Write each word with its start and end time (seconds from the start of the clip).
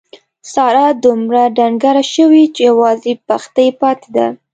ساره 0.53 0.85
دومره 1.03 1.41
ډنګره 1.57 2.03
شوې 2.13 2.43
یوازې 2.67 3.13
پښتۍ 3.27 3.69
پاتې 3.81 4.09
ده. 4.15 4.27